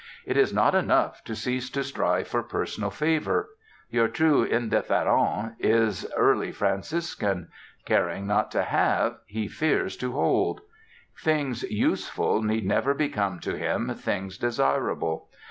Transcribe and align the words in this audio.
It 0.25 0.35
is 0.35 0.51
not 0.51 0.73
enough 0.73 1.23
to 1.25 1.35
cease 1.35 1.69
to 1.69 1.83
strive 1.83 2.27
for 2.27 2.41
personal 2.41 2.89
favor; 2.89 3.49
your 3.91 4.07
true 4.07 4.43
indifférent 4.49 5.53
is 5.59 6.07
Early 6.17 6.51
Franciscan: 6.51 7.49
caring 7.85 8.25
not 8.25 8.49
to 8.53 8.63
have, 8.63 9.19
he 9.27 9.47
fears 9.47 9.95
to 9.97 10.13
hold. 10.13 10.61
Things 11.19 11.61
useful 11.69 12.41
need 12.41 12.65
never 12.65 12.95
become 12.95 13.37
to 13.41 13.55
him 13.55 13.93
things 13.93 14.39
desirable. 14.39 15.29